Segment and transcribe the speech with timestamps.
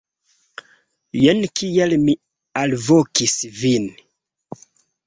[1.25, 2.17] Jen kial mi
[2.63, 3.89] alvokis vin.